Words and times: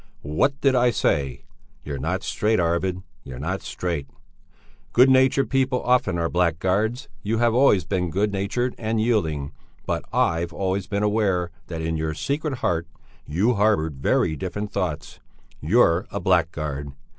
What 0.23 0.59
did 0.61 0.73
I 0.73 0.89
say? 0.89 1.43
You're 1.85 1.99
not 1.99 2.23
straight, 2.23 2.59
Arvid, 2.59 3.03
you 3.23 3.35
are 3.35 3.39
not 3.39 3.61
straight. 3.61 4.07
Good 4.93 5.11
natured 5.11 5.51
people 5.51 5.83
often 5.83 6.17
are 6.17 6.27
blackguards; 6.27 7.07
you 7.21 7.37
have 7.37 7.53
always 7.53 7.85
been 7.85 8.09
good 8.09 8.31
natured 8.33 8.73
and 8.79 8.99
yielding, 8.99 9.51
but 9.85 10.03
I've 10.11 10.53
always 10.53 10.87
been 10.87 11.03
aware 11.03 11.51
that 11.67 11.81
in 11.83 11.97
your 11.97 12.15
secret 12.15 12.55
heart 12.65 12.87
you 13.27 13.53
harboured 13.53 13.97
very 14.01 14.35
different 14.35 14.71
thoughts; 14.71 15.19
you're 15.61 16.07
a 16.09 16.19
blackguard! 16.19 16.93